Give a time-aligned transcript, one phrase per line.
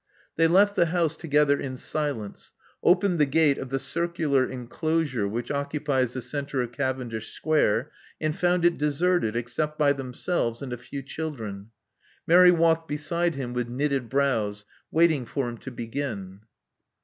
[0.35, 5.51] They left the house together in silence; opened the gate of the circular enclosure which
[5.51, 10.77] occupies the centre of Cavendish Square; and found it deserted, except by themselves, and a
[10.79, 11.69] few children.
[12.25, 16.39] Mary walked beside him with knitted brows, waiting for him to begin.